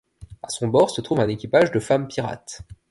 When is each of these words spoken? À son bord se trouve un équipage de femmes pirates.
À 0.41 0.49
son 0.49 0.67
bord 0.67 0.89
se 0.89 0.99
trouve 1.01 1.19
un 1.19 1.27
équipage 1.29 1.71
de 1.71 1.79
femmes 1.79 2.07
pirates. 2.07 2.63